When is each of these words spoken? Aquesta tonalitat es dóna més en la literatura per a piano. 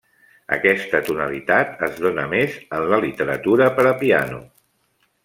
Aquesta 0.55 1.01
tonalitat 1.09 1.83
es 1.87 1.99
dóna 2.05 2.25
més 2.31 2.55
en 2.79 2.87
la 2.95 2.99
literatura 3.05 3.69
per 3.81 3.87
a 3.91 3.93
piano. 4.01 4.41